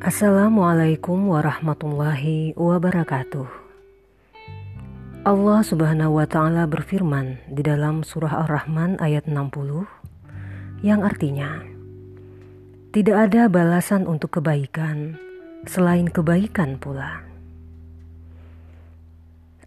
[0.00, 3.44] Assalamualaikum warahmatullahi wabarakatuh.
[5.28, 9.84] Allah Subhanahu wa taala berfirman di dalam surah Ar-Rahman ayat 60
[10.80, 11.60] yang artinya
[12.96, 15.20] tidak ada balasan untuk kebaikan
[15.68, 17.20] selain kebaikan pula.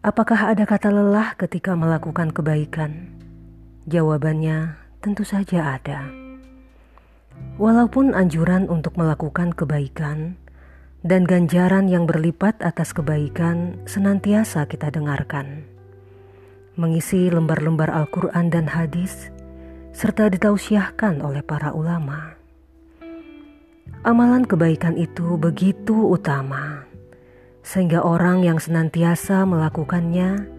[0.02, 3.06] Apakah ada kata lelah ketika melakukan kebaikan?
[3.86, 6.23] Jawabannya tentu saja ada.
[7.62, 10.42] Walaupun anjuran untuk melakukan kebaikan
[11.06, 15.68] dan ganjaran yang berlipat atas kebaikan senantiasa kita dengarkan,
[16.74, 19.30] mengisi lembar-lembar Al-Quran dan hadis,
[19.94, 22.34] serta ditausiahkan oleh para ulama.
[24.02, 26.90] Amalan kebaikan itu begitu utama,
[27.62, 30.50] sehingga orang yang senantiasa melakukannya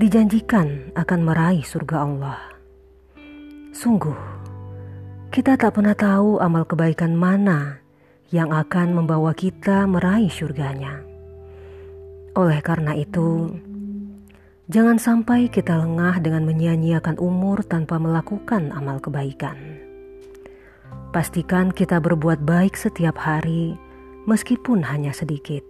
[0.00, 2.40] dijanjikan akan meraih surga Allah.
[3.76, 4.39] Sungguh,
[5.30, 7.78] kita tak pernah tahu amal kebaikan mana
[8.34, 11.06] yang akan membawa kita meraih surganya.
[12.34, 13.54] Oleh karena itu,
[14.66, 19.54] jangan sampai kita lengah dengan menyia-nyiakan umur tanpa melakukan amal kebaikan.
[21.14, 23.78] Pastikan kita berbuat baik setiap hari,
[24.26, 25.62] meskipun hanya sedikit.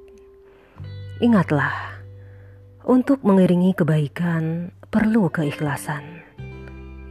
[1.20, 2.00] Ingatlah,
[2.88, 6.19] untuk mengiringi kebaikan perlu keikhlasan.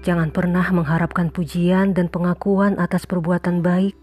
[0.10, 3.94] Jangan pernah mengharapkan pujian dan pengakuan atas perbuatan baik,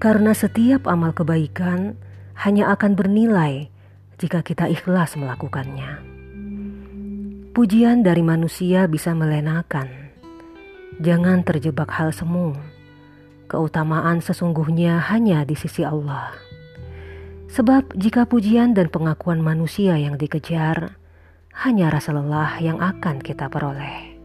[0.00, 2.00] karena setiap amal kebaikan
[2.32, 3.68] hanya akan bernilai
[4.16, 6.00] jika kita ikhlas melakukannya.
[7.52, 10.16] Pujian dari manusia bisa melenakan.
[10.96, 12.56] Jangan terjebak hal semu.
[13.52, 16.32] Keutamaan sesungguhnya hanya di sisi Allah.
[17.52, 20.96] Sebab jika pujian dan pengakuan manusia yang dikejar,
[21.52, 24.17] hanya rasa lelah yang akan kita peroleh.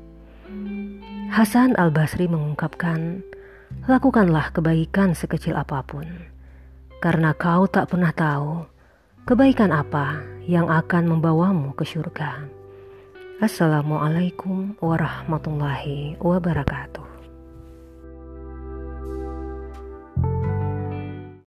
[1.34, 3.26] Hasan al-Basri mengungkapkan,
[3.90, 6.06] lakukanlah kebaikan sekecil apa pun,
[7.02, 8.70] karena kau tak pernah tahu
[9.26, 12.46] kebaikan apa yang akan membawamu ke surga.
[13.42, 17.03] Assalamualaikum warahmatullahi wabarakatuh.